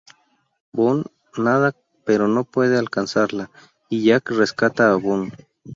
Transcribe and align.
Boone 0.73 1.03
nada 1.37 1.73
pero 2.05 2.27
no 2.27 2.43
puede 2.43 2.79
alcanzarla, 2.79 3.51
y 3.87 4.03
Jack 4.03 4.31
rescata 4.31 4.91
a 4.91 4.95
Boone. 4.95 5.31